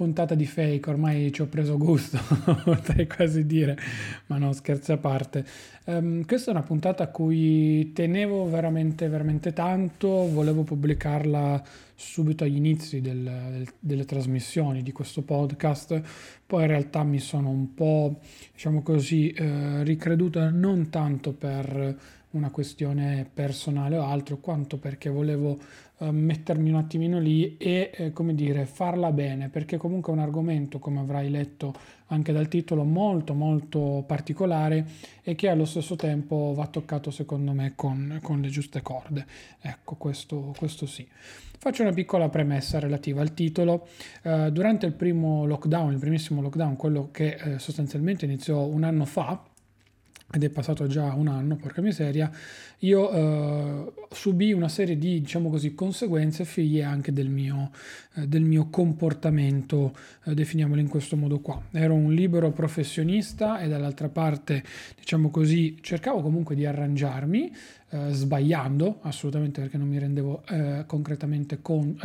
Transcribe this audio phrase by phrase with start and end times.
[0.00, 2.18] puntata di Fake, ormai ci ho preso gusto,
[2.64, 3.76] potrei quasi dire,
[4.28, 5.44] ma no, scherzi a parte.
[5.84, 11.62] Um, questa è una puntata a cui tenevo veramente, veramente tanto, volevo pubblicarla
[11.94, 16.00] subito agli inizi del, del, delle trasmissioni di questo podcast,
[16.46, 18.20] poi in realtà mi sono un po',
[18.54, 21.98] diciamo così, eh, ricreduta non tanto per
[22.30, 25.58] una questione personale o altro, quanto perché volevo
[25.98, 30.22] eh, mettermi un attimino lì e, eh, come dire, farla bene, perché comunque è un
[30.22, 31.74] argomento, come avrai letto
[32.06, 34.86] anche dal titolo, molto molto particolare
[35.22, 39.26] e che allo stesso tempo va toccato secondo me con, con le giuste corde.
[39.60, 41.06] Ecco, questo, questo sì.
[41.62, 43.86] Faccio una piccola premessa relativa al titolo.
[44.22, 49.04] Uh, durante il primo lockdown, il primissimo lockdown, quello che uh, sostanzialmente iniziò un anno
[49.04, 49.42] fa,
[50.32, 52.30] ed è passato già un anno, porca miseria,
[52.78, 57.72] io eh, subì una serie di, diciamo così, conseguenze figlie anche del mio,
[58.14, 59.92] eh, del mio comportamento,
[60.24, 61.60] eh, definiamolo in questo modo qua.
[61.72, 64.62] Ero un libero professionista e dall'altra parte,
[64.96, 67.52] diciamo così, cercavo comunque di arrangiarmi,
[67.90, 71.96] eh, sbagliando, assolutamente perché non mi rendevo eh, concretamente con...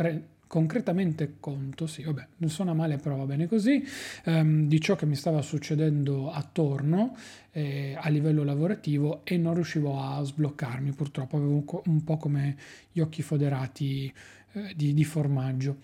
[0.46, 3.84] Re, concretamente conto, sì, vabbè, non suona male, però va bene così,
[4.24, 7.16] ehm, di ciò che mi stava succedendo attorno
[7.52, 12.56] eh, a livello lavorativo e non riuscivo a sbloccarmi, purtroppo avevo un, po' come
[12.92, 14.12] gli occhi foderati
[14.52, 15.78] eh, di, di, formaggio.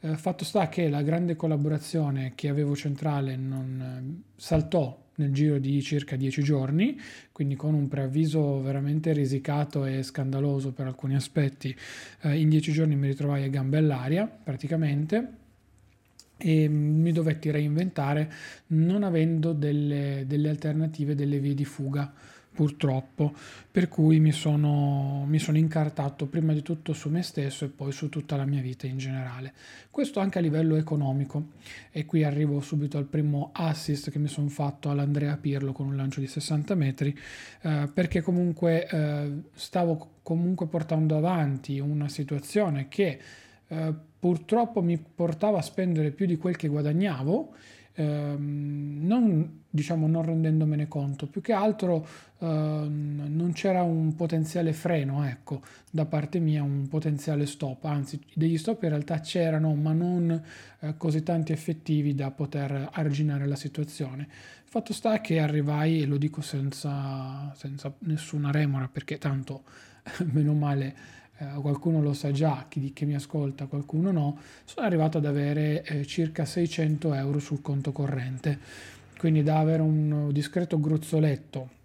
[0.00, 5.58] Eh, fatto sta che la grande collaborazione che avevo centrale non eh, saltò nel giro
[5.58, 6.98] di circa dieci giorni,
[7.32, 11.74] quindi con un preavviso veramente risicato e scandaloso per alcuni aspetti.
[12.22, 15.32] Eh, in dieci giorni mi ritrovai a gambe all'aria praticamente
[16.36, 18.32] e mi dovetti reinventare
[18.68, 22.12] non avendo delle, delle alternative, delle vie di fuga
[22.58, 23.32] purtroppo,
[23.70, 27.92] per cui mi sono, mi sono incartato prima di tutto su me stesso e poi
[27.92, 29.52] su tutta la mia vita in generale.
[29.92, 31.50] Questo anche a livello economico
[31.92, 35.94] e qui arrivo subito al primo assist che mi sono fatto all'Andrea Pirlo con un
[35.94, 37.16] lancio di 60 metri
[37.62, 43.20] eh, perché comunque eh, stavo comunque portando avanti una situazione che
[43.68, 47.54] eh, purtroppo mi portava a spendere più di quel che guadagnavo
[47.98, 52.06] ehm, non, diciamo, non rendendomene conto, più che altro
[52.38, 58.56] ehm, non c'era un potenziale freno, ecco, da parte mia, un potenziale stop, anzi degli
[58.56, 60.42] stop in realtà c'erano, ma non
[60.80, 64.28] eh, così tanti effettivi da poter arginare la situazione.
[64.64, 69.64] Fatto sta che arrivai, e lo dico senza, senza nessuna remora, perché tanto,
[70.32, 75.18] meno male, eh, qualcuno lo sa già, chi, chi, mi ascolta, qualcuno no, sono arrivato
[75.18, 78.58] ad avere eh, circa 600 euro sul conto corrente.
[79.18, 81.76] Quindi da avere un discreto gruzzoletto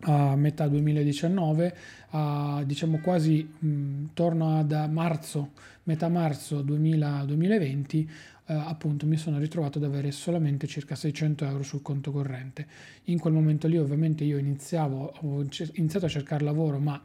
[0.00, 1.76] a metà 2019
[2.10, 5.52] a diciamo quasi mh, torno ad marzo,
[5.84, 8.10] metà marzo 2000, 2020
[8.48, 12.66] eh, appunto mi sono ritrovato ad avere solamente circa 600 euro sul conto corrente.
[13.04, 17.00] In quel momento lì ovviamente io iniziavo, ho iniziato a cercare lavoro ma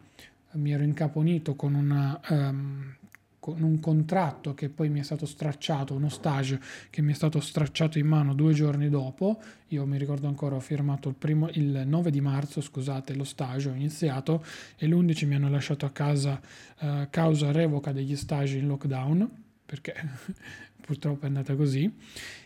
[0.53, 2.95] mi ero incaponito con, una, um,
[3.39, 7.39] con, un contratto che poi mi è stato stracciato, uno stage che mi è stato
[7.39, 9.40] stracciato in mano due giorni dopo.
[9.69, 13.69] Io mi ricordo ancora, ho firmato il, primo, il 9 di marzo, scusate, lo stage,
[13.69, 14.44] ho iniziato
[14.78, 16.40] e l'11 mi hanno lasciato a casa
[16.79, 19.29] uh, causa revoca degli stage in lockdown,
[19.66, 19.95] perché
[20.81, 21.91] purtroppo è andata così.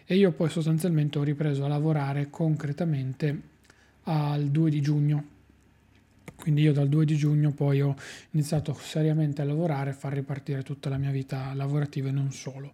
[0.05, 3.53] E io poi sostanzialmente ho ripreso a lavorare concretamente
[4.03, 5.33] al 2 di giugno
[6.35, 7.95] quindi io dal 2 di giugno poi ho
[8.31, 12.71] iniziato seriamente a lavorare e far ripartire tutta la mia vita lavorativa e non solo.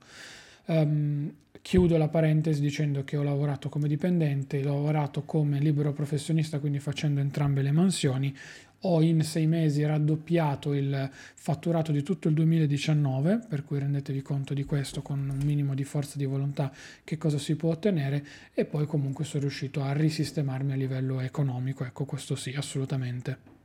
[0.65, 6.59] Um, chiudo la parentesi dicendo che ho lavorato come dipendente, ho lavorato come libero professionista,
[6.59, 8.35] quindi facendo entrambe le mansioni.
[8.83, 14.55] Ho in sei mesi raddoppiato il fatturato di tutto il 2019, per cui rendetevi conto
[14.55, 16.71] di questo con un minimo di forza di volontà
[17.03, 21.83] che cosa si può ottenere e poi comunque sono riuscito a risistemarmi a livello economico,
[21.83, 23.60] ecco questo sì, assolutamente.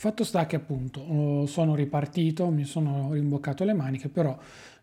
[0.00, 4.34] Fatto sta che appunto sono ripartito, mi sono rimboccato le maniche, però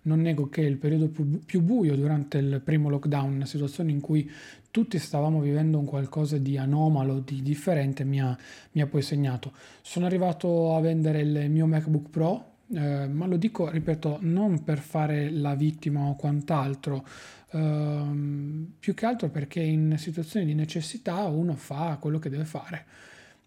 [0.04, 1.10] non nego che il periodo
[1.44, 4.30] più buio durante il primo lockdown, una situazione in cui
[4.70, 8.38] tutti stavamo vivendo un qualcosa di anomalo, di differente, mi ha,
[8.74, 9.54] mi ha poi segnato.
[9.82, 14.78] Sono arrivato a vendere il mio MacBook Pro, eh, ma lo dico, ripeto, non per
[14.78, 17.04] fare la vittima o quant'altro,
[17.54, 22.86] ehm, più che altro perché in situazioni di necessità uno fa quello che deve fare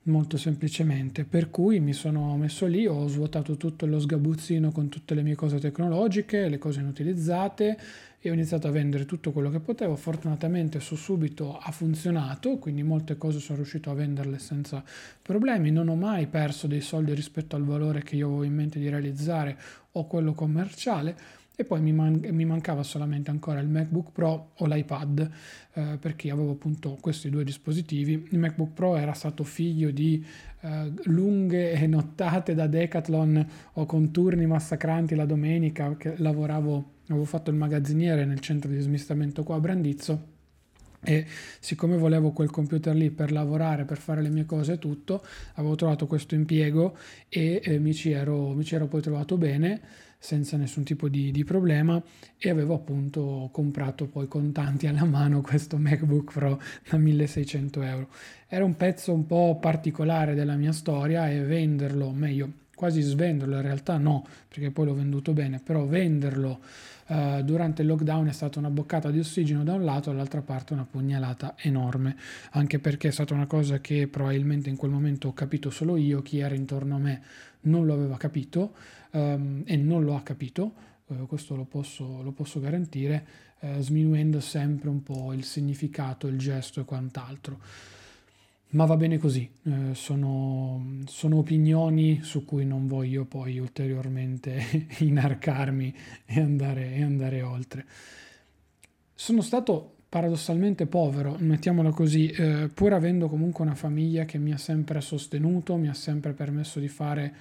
[0.04, 1.24] molto semplicemente.
[1.24, 5.34] Per cui mi sono messo lì, ho svuotato tutto lo sgabuzzino con tutte le mie
[5.34, 7.78] cose tecnologiche, le cose inutilizzate
[8.18, 9.96] e ho iniziato a vendere tutto quello che potevo.
[9.96, 14.82] Fortunatamente su subito ha funzionato, quindi molte cose sono riuscito a venderle senza
[15.20, 15.70] problemi.
[15.70, 18.88] Non ho mai perso dei soldi rispetto al valore che io avevo in mente di
[18.88, 19.58] realizzare
[19.92, 24.66] o quello commerciale e poi mi, man- mi mancava solamente ancora il MacBook Pro o
[24.66, 25.30] l'iPad
[25.74, 28.28] eh, perché avevo appunto questi due dispositivi.
[28.30, 30.24] Il MacBook Pro era stato figlio di
[30.60, 37.50] eh, lunghe nottate da Decathlon o con turni massacranti la domenica che lavoravo, avevo fatto
[37.50, 40.38] il magazziniere nel centro di smistamento qua a Brandizzo
[41.02, 41.26] e
[41.60, 45.22] siccome volevo quel computer lì per lavorare, per fare le mie cose e tutto,
[45.54, 46.96] avevo trovato questo impiego
[47.28, 51.30] e eh, mi, ci ero, mi ci ero poi trovato bene senza nessun tipo di,
[51.30, 52.00] di, problema
[52.36, 58.08] e avevo appunto comprato poi contanti alla mano questo MacBook Pro da 1600 euro.
[58.46, 63.62] Era un pezzo un po' particolare della mia storia e venderlo, meglio quasi svenderlo, in
[63.62, 66.60] realtà no, perché poi l'ho venduto bene, però venderlo
[67.08, 70.72] uh, durante il lockdown è stata una boccata di ossigeno da un lato, dall'altra parte
[70.72, 72.16] una pugnalata enorme,
[72.52, 76.22] anche perché è stata una cosa che probabilmente in quel momento ho capito solo io,
[76.22, 77.22] chi era intorno a me
[77.62, 78.74] non lo aveva capito
[79.12, 80.72] um, e non lo ha capito,
[81.06, 83.26] uh, questo lo posso, lo posso garantire,
[83.60, 87.58] uh, sminuendo sempre un po' il significato, il gesto e quant'altro
[88.70, 95.94] ma va bene così, eh, sono, sono, opinioni su cui non voglio poi ulteriormente inarcarmi
[96.24, 97.84] e andare, e andare oltre.
[99.12, 104.58] Sono stato paradossalmente povero, mettiamola così, eh, pur avendo comunque una famiglia che mi ha
[104.58, 107.32] sempre sostenuto, mi ha sempre permesso di fare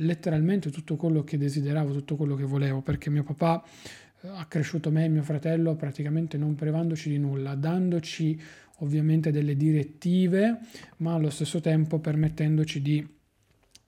[0.00, 3.62] letteralmente tutto quello che desideravo, tutto quello che volevo, perché mio papà
[4.22, 8.40] eh, ha cresciuto me e mio fratello praticamente non privandoci di nulla, dandoci
[8.78, 10.58] ovviamente delle direttive,
[10.96, 13.17] ma allo stesso tempo permettendoci di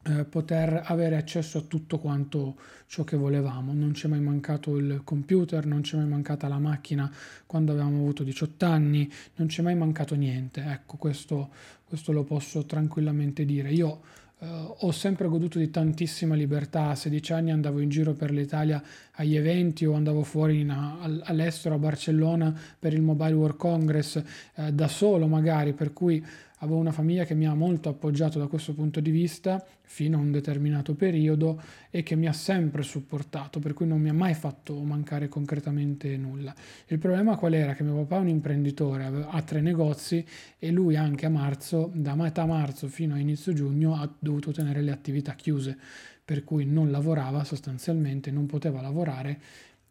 [0.02, 2.56] eh, poter avere accesso a tutto quanto
[2.86, 3.74] ciò che volevamo.
[3.74, 7.10] Non ci è mai mancato il computer, non ci è mai mancata la macchina
[7.44, 10.62] quando avevamo avuto 18 anni, non ci è mai mancato niente.
[10.62, 11.50] Ecco, questo,
[11.84, 13.70] questo lo posso tranquillamente dire.
[13.70, 14.00] Io
[14.40, 18.82] Uh, ho sempre goduto di tantissima libertà, a 16 anni andavo in giro per l'Italia
[19.16, 24.22] agli eventi o andavo fuori in, a, all'estero a Barcellona per il Mobile World Congress
[24.54, 26.24] uh, da solo magari, per cui
[26.62, 30.20] avevo una famiglia che mi ha molto appoggiato da questo punto di vista fino a
[30.20, 31.60] un determinato periodo
[31.90, 36.16] e che mi ha sempre supportato, per cui non mi ha mai fatto mancare concretamente
[36.16, 36.54] nulla.
[36.86, 37.74] Il problema qual era?
[37.74, 40.24] Che mio papà è un imprenditore, ha tre negozi
[40.58, 44.82] e lui anche a marzo, da metà marzo fino a inizio giugno, ha dovuto tenere
[44.82, 45.76] le attività chiuse,
[46.24, 49.40] per cui non lavorava sostanzialmente, non poteva lavorare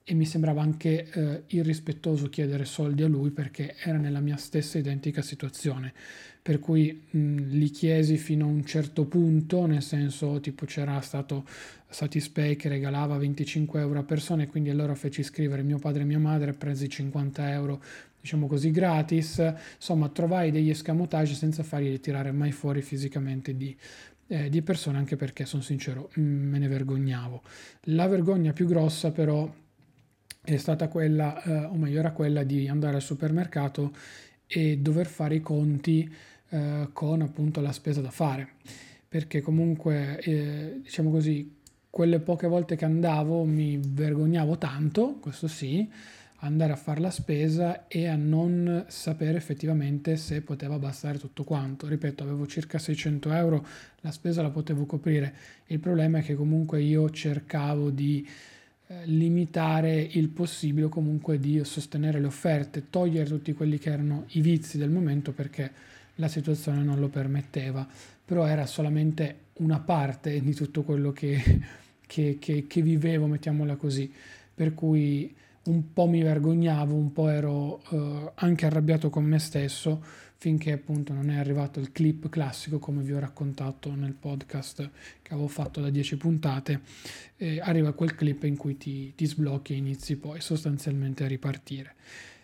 [0.09, 4.79] e mi sembrava anche eh, irrispettoso chiedere soldi a lui perché era nella mia stessa
[4.79, 5.93] identica situazione
[6.41, 11.45] per cui mh, li chiesi fino a un certo punto, nel senso tipo c'era stato
[11.87, 16.17] Satispay che regalava 25 euro a persone, quindi allora feci scrivere mio padre e mia
[16.17, 17.79] madre, presi 50 euro
[18.19, 23.77] diciamo così gratis, insomma trovai degli escamotage senza fargli tirare mai fuori fisicamente di,
[24.25, 27.43] eh, di persone, anche perché sono sincero me ne vergognavo.
[27.83, 29.47] La vergogna più grossa però
[30.41, 33.93] è stata quella, eh, o meglio era quella di andare al supermercato
[34.47, 36.11] e dover fare i conti
[36.49, 38.53] eh, con appunto la spesa da fare,
[39.07, 41.57] perché comunque eh, diciamo così,
[41.89, 45.87] quelle poche volte che andavo mi vergognavo tanto, questo sì,
[46.41, 51.87] andare a fare la spesa e a non sapere effettivamente se poteva bastare tutto quanto.
[51.87, 53.65] Ripeto, avevo circa 600 euro,
[54.01, 55.33] la spesa la potevo coprire.
[55.67, 58.27] Il problema è che comunque io cercavo di
[59.03, 64.77] limitare il possibile comunque di sostenere le offerte, togliere tutti quelli che erano i vizi
[64.77, 65.71] del momento perché
[66.15, 67.87] la situazione non lo permetteva,
[68.25, 71.41] però era solamente una parte di tutto quello che,
[72.05, 74.11] che, che, che vivevo, mettiamola così,
[74.53, 80.03] per cui un po' mi vergognavo, un po' ero eh, anche arrabbiato con me stesso
[80.41, 84.89] finché appunto non è arrivato il clip classico come vi ho raccontato nel podcast
[85.21, 86.79] che avevo fatto da 10 puntate,
[87.35, 91.95] eh, arriva quel clip in cui ti, ti, sblocchi e inizi poi sostanzialmente a ripartire.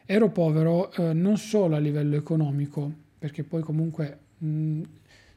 [0.06, 4.82] Ero povero eh, non solo a livello economico, perché poi comunque mh,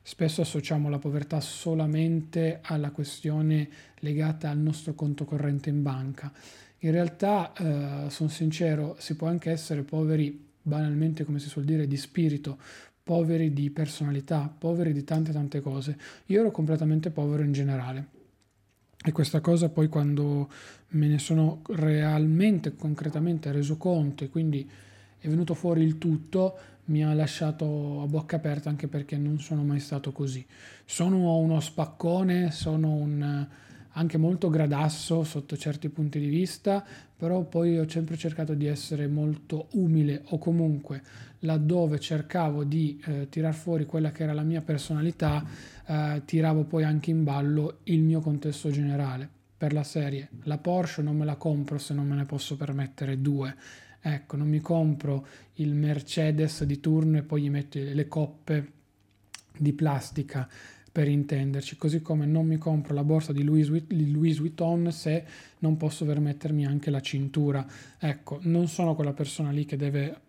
[0.03, 3.69] spesso associamo la povertà solamente alla questione
[4.01, 6.33] legata al nostro conto corrente in banca.
[6.79, 11.89] In realtà, eh, sono sincero, si può anche essere poveri banalmente, come si suol dire,
[11.89, 12.59] di spirito,
[13.03, 15.99] poveri di personalità, poveri di tante tante cose.
[16.27, 18.17] Io ero completamente povero in generale.
[19.03, 20.51] E questa cosa poi quando
[20.91, 24.69] me ne sono realmente, concretamente reso conto e quindi
[25.19, 29.63] è venuto fuori il tutto, mi ha lasciato a bocca aperta anche perché non sono
[29.63, 30.45] mai stato così.
[30.85, 33.47] Sono uno spaccone, sono un,
[33.93, 36.85] anche molto gradasso sotto certi punti di vista,
[37.19, 41.03] però poi ho sempre cercato di essere molto umile o comunque
[41.41, 45.45] laddove cercavo di eh, tirar fuori quella che era la mia personalità,
[45.85, 49.37] eh, tiravo poi anche in ballo il mio contesto generale.
[49.59, 50.29] per la serie.
[50.45, 53.55] La Porsche non me la compro se non me ne posso permettere due.
[54.01, 58.73] Ecco, non mi compro il Mercedes di turno e poi gli metto le coppe
[59.59, 60.49] di plastica
[60.99, 65.25] per intenderci, così come non mi compro la borsa di Louis, Vuitton se
[65.61, 67.65] non posso permettermi anche la cintura.
[68.01, 70.21] Ecco, non sono quella persona lì che deve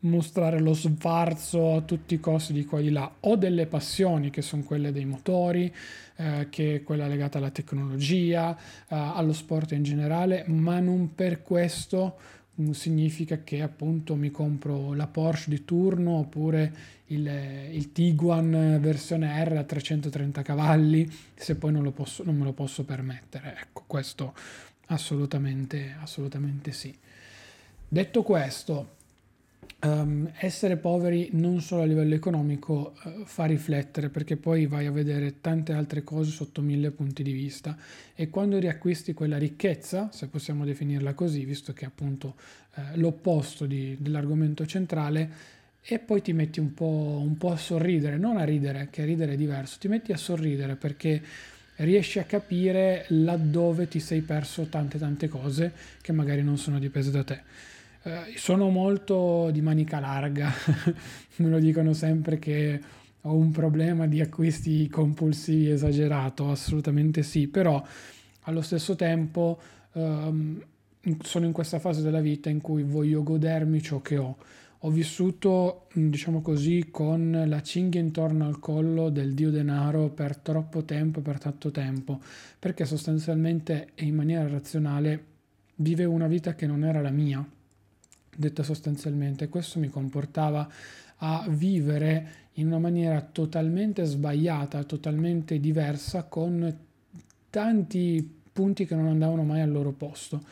[0.00, 3.10] mostrare lo sfarzo a tutti i costi di qua e di là.
[3.20, 5.74] Ho delle passioni che sono quelle dei motori,
[6.16, 8.58] eh, che è quella legata alla tecnologia, eh,
[8.88, 12.18] allo sport in generale, ma non per questo
[12.72, 16.72] significa che appunto mi compro la Porsche di turno oppure
[17.06, 17.26] il,
[17.72, 22.52] il Tiguan versione R a 330 cavalli se poi non, lo posso, non me lo
[22.52, 23.56] posso permettere.
[23.60, 24.34] Ecco, questo
[24.86, 26.96] assolutamente, assolutamente sì.
[27.86, 28.96] Detto questo,
[29.84, 34.90] Um, essere poveri non solo a livello economico uh, fa riflettere perché poi vai a
[34.90, 37.76] vedere tante altre cose sotto mille punti di vista
[38.14, 42.36] e quando riacquisti quella ricchezza, se possiamo definirla così, visto che è appunto
[42.76, 45.30] uh, l'opposto di, dell'argomento centrale,
[45.82, 49.34] e poi ti metti un po', un po' a sorridere, non a ridere, che ridere
[49.34, 51.20] è diverso, ti metti a sorridere perché
[51.76, 57.10] riesci a capire laddove ti sei perso tante tante cose che magari non sono dipese
[57.10, 57.73] da te.
[58.06, 60.52] Eh, sono molto di manica larga,
[61.36, 62.78] me lo dicono sempre che
[63.22, 67.82] ho un problema di acquisti compulsivi esagerato, assolutamente sì, però
[68.42, 69.58] allo stesso tempo
[69.92, 70.62] ehm,
[71.22, 74.36] sono in questa fase della vita in cui voglio godermi ciò che ho.
[74.80, 80.84] Ho vissuto, diciamo così, con la cinghia intorno al collo del dio denaro per troppo
[80.84, 82.20] tempo, per tanto tempo,
[82.58, 85.24] perché sostanzialmente e in maniera razionale
[85.76, 87.42] vivevo una vita che non era la mia
[88.36, 89.48] detta sostanzialmente.
[89.48, 90.68] Questo mi comportava
[91.18, 96.76] a vivere in una maniera totalmente sbagliata, totalmente diversa, con
[97.50, 100.42] tanti punti che non andavano mai al loro posto.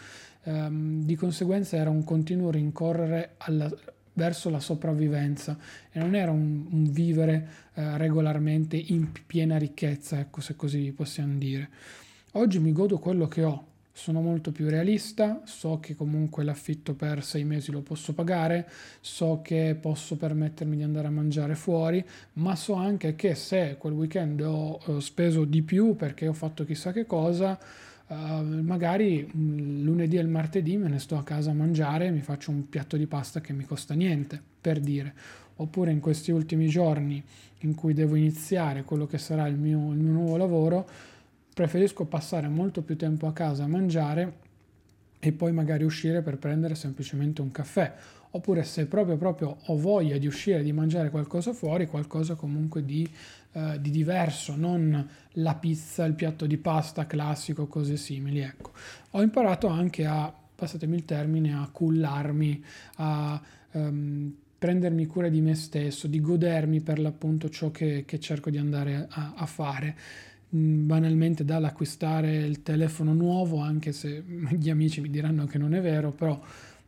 [0.45, 3.71] Um, di conseguenza era un continuo rincorrere alla,
[4.15, 5.57] verso la sopravvivenza
[5.91, 11.39] e non era un, un vivere uh, regolarmente in piena ricchezza, ecco se così possiamo
[11.39, 11.69] dire.
[12.33, 17.23] Oggi mi godo quello che ho, sono molto più realista, so che comunque l'affitto per
[17.23, 18.69] sei mesi lo posso pagare,
[19.01, 23.93] so che posso permettermi di andare a mangiare fuori, ma so anche che se quel
[23.93, 27.59] weekend ho eh, speso di più perché ho fatto chissà che cosa,
[28.07, 32.11] uh, magari mm, lunedì e il martedì me ne sto a casa a mangiare e
[32.11, 35.15] mi faccio un piatto di pasta che mi costa niente, per dire.
[35.57, 37.23] Oppure in questi ultimi giorni
[37.59, 40.89] in cui devo iniziare quello che sarà il mio, il mio nuovo lavoro,
[41.55, 44.41] preferisco passare molto più tempo a casa a mangiare
[45.19, 47.95] e poi magari uscire per prendere semplicemente un caffè.
[48.35, 53.07] Oppure se proprio, proprio ho voglia di uscire di mangiare qualcosa fuori qualcosa comunque di,
[53.53, 58.71] eh, di diverso non la pizza il piatto di pasta classico cose simili ecco.
[59.11, 62.65] Ho imparato anche a passatemi il termine a cullarmi
[62.97, 63.41] a
[63.73, 68.59] um, prendermi cura di me stesso di godermi per l'appunto ciò che, che cerco di
[68.59, 69.97] andare a, a fare
[70.55, 76.11] banalmente dall'acquistare il telefono nuovo, anche se gli amici mi diranno che non è vero,
[76.11, 76.41] però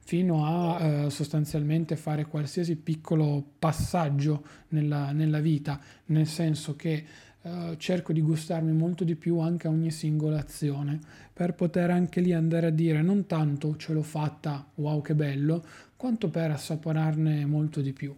[0.06, 7.04] fino a eh, sostanzialmente fare qualsiasi piccolo passaggio nella, nella vita, nel senso che
[7.40, 10.99] eh, cerco di gustarmi molto di più anche ogni singola azione,
[11.33, 15.64] per poter anche lì andare a dire non tanto ce l'ho fatta, wow che bello,
[15.97, 18.14] quanto per assaporarne molto di più.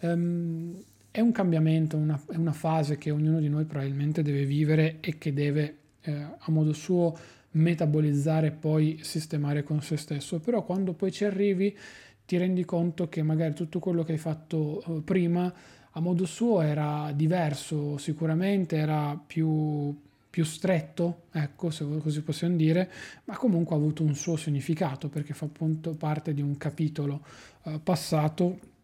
[0.00, 0.82] Um,
[1.18, 5.18] è un cambiamento, una, è una fase che ognuno di noi probabilmente deve vivere e
[5.18, 7.18] che deve eh, a modo suo
[7.52, 11.76] metabolizzare e poi sistemare con se stesso, però quando poi ci arrivi
[12.24, 15.52] ti rendi conto che magari tutto quello che hai fatto eh, prima
[15.90, 19.92] a modo suo era diverso, sicuramente era più,
[20.30, 22.88] più stretto, ecco, se così possiamo dire,
[23.24, 27.24] ma comunque ha avuto un suo significato perché fa appunto parte di un capitolo
[27.64, 28.76] eh, passato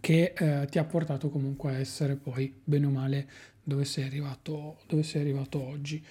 [0.00, 3.26] che eh, ti ha portato comunque a essere poi bene o male
[3.62, 6.02] dove sei arrivato, dove sei arrivato oggi.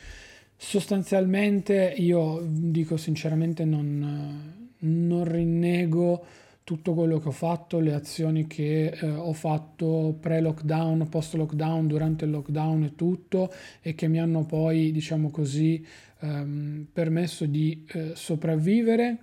[0.55, 6.25] Sostanzialmente io dico sinceramente non, non rinnego
[6.63, 12.31] tutto quello che ho fatto, le azioni che eh, ho fatto pre-lockdown, post-lockdown, durante il
[12.31, 15.85] lockdown e tutto e che mi hanno poi, diciamo così,
[16.19, 19.17] ehm, permesso di eh, sopravvivere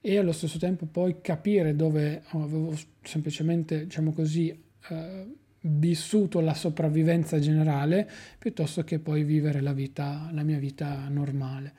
[0.00, 4.48] e allo stesso tempo poi capire dove avevo semplicemente, diciamo così,
[4.88, 5.26] eh,
[5.62, 11.74] vissuto la sopravvivenza generale piuttosto che poi vivere la, vita, la mia vita normale.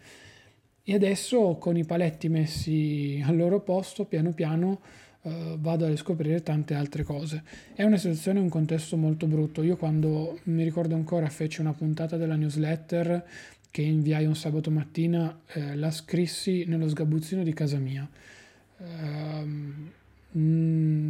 [0.84, 4.82] E adesso con i paletti messi al loro posto, piano piano
[5.24, 7.44] eh, vado a riscoprire tante altre cose.
[7.74, 9.62] È una situazione, un contesto molto brutto.
[9.64, 13.24] Io quando mi ricordo ancora feci una puntata della newsletter
[13.72, 18.08] che inviai un sabato mattina, eh, la scrissi nello sgabuzzino di casa mia.
[18.78, 19.90] Um,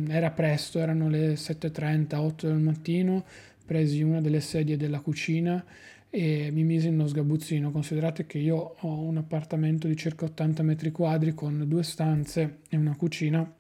[0.10, 3.25] era presto, erano le 7.30, 8 del mattino,
[3.65, 5.63] presi una delle sedie della cucina
[6.10, 7.72] e mi misi uno sgabuzzino.
[7.72, 12.77] Considerate che io ho un appartamento di circa 80 metri quadri con due stanze e
[12.77, 13.53] una cucina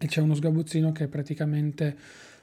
[0.00, 2.37] e c'è uno sgabuzzino che praticamente Mm,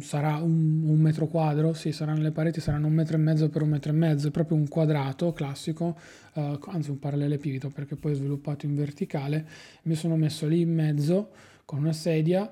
[0.00, 3.62] sarà un, un, metro quadro, sì, saranno le pareti, saranno un metro e mezzo per
[3.62, 5.96] un metro e mezzo, è proprio un quadrato classico,
[6.34, 9.46] uh, anzi un parallelepipedo perché poi è sviluppato in verticale.
[9.82, 11.30] Mi sono messo lì in mezzo
[11.64, 12.50] con una sedia,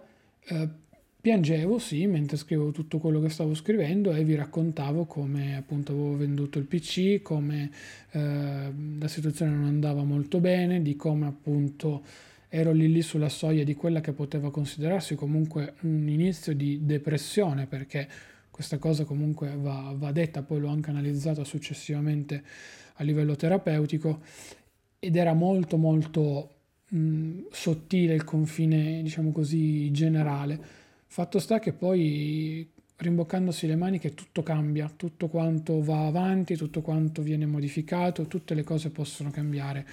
[0.51, 0.69] uh,
[1.21, 6.17] piangevo sì mentre scrivevo tutto quello che stavo scrivendo e vi raccontavo come appunto avevo
[6.17, 7.71] venduto il PC, come
[8.13, 8.19] uh,
[8.99, 12.03] la situazione non andava molto bene, di come appunto
[12.57, 17.67] ero lì lì sulla soglia di quella che poteva considerarsi comunque un inizio di depressione
[17.67, 18.09] perché
[18.51, 22.43] questa cosa comunque va, va detta, poi l'ho anche analizzata successivamente
[22.95, 24.23] a livello terapeutico
[24.99, 26.55] ed era molto molto
[26.89, 30.59] mh, sottile il confine, diciamo così, generale.
[31.07, 37.21] Fatto sta che poi rimboccandosi le maniche tutto cambia, tutto quanto va avanti, tutto quanto
[37.21, 39.87] viene modificato, tutte le cose possono cambiare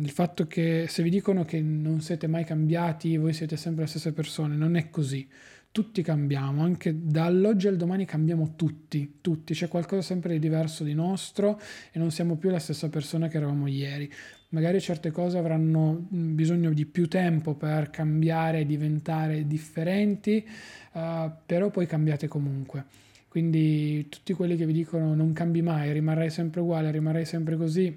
[0.00, 3.88] il fatto che se vi dicono che non siete mai cambiati, voi siete sempre le
[3.88, 5.26] stesse persone, non è così.
[5.70, 10.94] Tutti cambiamo, anche dall'oggi al domani cambiamo tutti, tutti, c'è qualcosa sempre di diverso di
[10.94, 11.60] nostro
[11.92, 14.10] e non siamo più la stessa persona che eravamo ieri.
[14.50, 20.44] Magari certe cose avranno bisogno di più tempo per cambiare e diventare differenti,
[20.92, 22.84] uh, però poi cambiate comunque.
[23.28, 27.94] Quindi tutti quelli che vi dicono non cambi mai, rimarrai sempre uguale, rimarrai sempre così,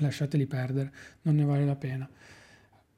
[0.00, 2.08] lasciateli perdere, non ne vale la pena.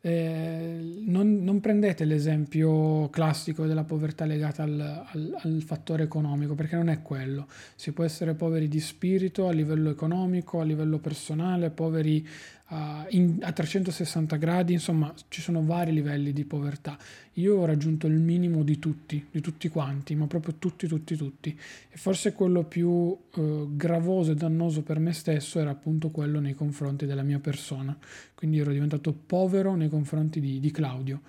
[0.03, 6.75] Eh, non, non, prendete l'esempio classico della povertà legata al, al, al, fattore economico, perché
[6.77, 7.47] non è quello.
[7.75, 12.27] Si può essere poveri di spirito a livello economico, a livello personale, poveri
[12.73, 16.97] a, in, a 360 gradi, insomma ci sono vari livelli di povertà.
[17.35, 21.59] Io ho raggiunto il minimo di tutti, di tutti quanti, ma proprio tutti, tutti, tutti.
[21.89, 26.55] E forse quello più eh, gravoso e dannoso per me stesso era appunto quello nei
[26.55, 27.97] confronti della mia persona.
[28.35, 31.23] Quindi ero diventato povero nei confronti di, di Claudio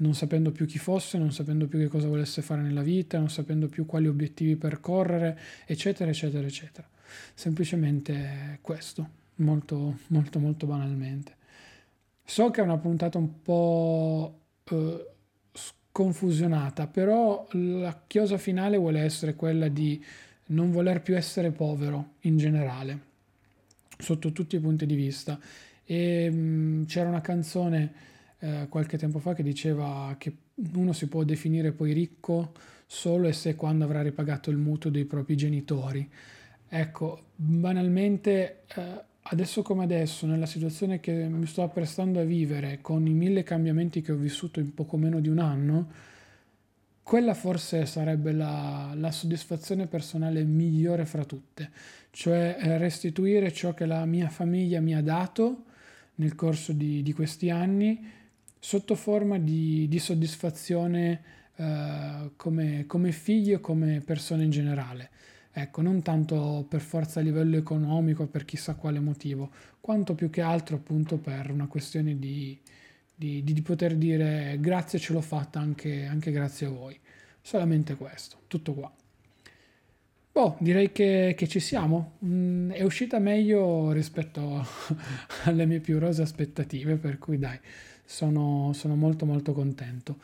[0.00, 3.28] non sapendo più chi fosse, non sapendo più che cosa volesse fare nella vita, non
[3.28, 6.88] sapendo più quali obiettivi percorrere, eccetera, eccetera, eccetera.
[7.34, 11.36] Semplicemente questo molto, molto, molto banalmente.
[12.24, 14.38] So che è una puntata un po'
[14.70, 15.06] eh,
[15.52, 20.02] sconfusionata, però la chiosa finale vuole essere quella di
[20.46, 22.98] non voler più essere povero in generale,
[23.98, 25.38] sotto tutti i punti di vista.
[25.84, 27.92] E mh, mm, c'era una canzone
[28.38, 30.34] eh, qualche tempo fa che diceva che
[30.74, 32.52] uno si può definire poi ricco
[32.86, 36.08] solo e se quando avrà ripagato il mutuo dei propri genitori.
[36.68, 43.06] Ecco, banalmente eh, adesso come adesso, nella situazione che mi sto apprestando a vivere, con
[43.06, 45.88] i mille cambiamenti che ho vissuto in poco meno di un anno,
[47.02, 51.70] quella forse sarebbe la, la soddisfazione personale migliore fra tutte,
[52.10, 55.64] cioè eh, restituire ciò che la mia famiglia mi ha dato
[56.16, 58.04] nel corso di, di questi anni
[58.58, 61.22] sotto forma di, di soddisfazione
[61.54, 65.10] eh, come, come figli e come persone in generale.
[65.52, 70.40] Ecco, non tanto per forza a livello economico, per chissà quale motivo, quanto più che
[70.42, 72.56] altro appunto per una questione di,
[73.14, 76.98] di, di poter dire grazie ce l'ho fatta anche, anche grazie a voi.
[77.42, 78.92] Solamente questo, tutto qua.
[80.32, 82.18] Boh, direi che, che ci siamo.
[82.24, 84.64] Mm, è uscita meglio rispetto
[85.44, 87.58] alle mie più rose aspettative, per cui dai,
[88.04, 90.18] sono, sono molto molto contento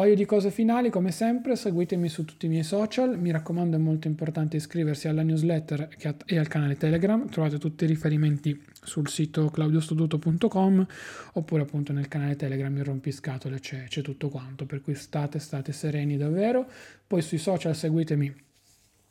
[0.00, 3.78] paio di cose finali, come sempre, seguitemi su tutti i miei social, mi raccomando è
[3.78, 5.90] molto importante iscriversi alla newsletter
[6.24, 10.86] e al canale Telegram, trovate tutti i riferimenti sul sito claudiostoduto.com
[11.34, 15.70] oppure appunto nel canale Telegram il rompiscatole c'è, c'è tutto quanto, per cui state, state
[15.72, 16.66] sereni davvero,
[17.06, 18.34] poi sui social seguitemi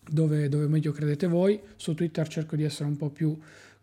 [0.09, 3.37] dove, dove meglio credete voi, su Twitter cerco di essere un po' più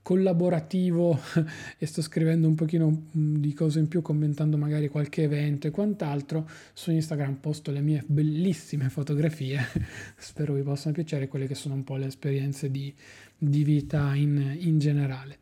[0.06, 1.18] collaborativo
[1.78, 5.72] e sto scrivendo un pochino mm, di cose in più commentando magari qualche evento e
[5.72, 9.58] quant'altro su Instagram posto le mie bellissime fotografie
[10.16, 12.94] spero vi possano piacere quelle che sono un po' le esperienze di,
[13.36, 15.38] di vita in, in generale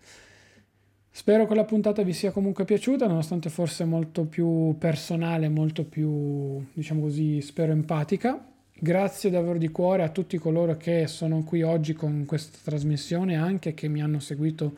[1.17, 6.61] Spero che la puntata vi sia comunque piaciuta, nonostante forse molto più personale, molto più,
[6.73, 8.54] diciamo così, spero empatica.
[8.85, 13.73] Grazie davvero di cuore a tutti coloro che sono qui oggi con questa trasmissione, anche
[13.73, 14.77] che mi hanno seguito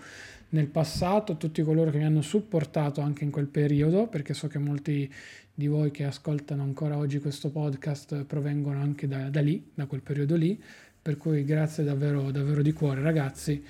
[0.50, 4.58] nel passato, tutti coloro che mi hanno supportato anche in quel periodo, perché so che
[4.58, 5.12] molti
[5.52, 10.02] di voi che ascoltano ancora oggi questo podcast provengono anche da, da lì, da quel
[10.02, 10.56] periodo lì.
[11.02, 13.60] per cui grazie davvero, davvero di cuore ragazzi.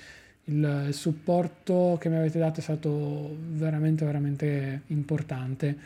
[0.43, 5.77] Il, il supporto che mi avete dato è stato veramente, veramente importante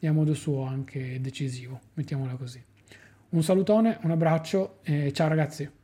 [0.00, 2.69] e a modo suo anche decisivo, mettiamola così.
[3.30, 5.79] Un salutone, un abbraccio e ciao ragazzi.